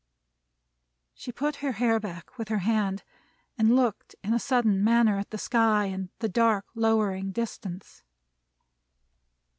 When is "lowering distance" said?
6.73-8.01